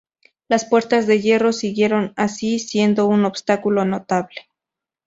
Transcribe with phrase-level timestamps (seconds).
[0.47, 4.41] Las Puertas de Hierro siguieron así siendo un obstáculo notable.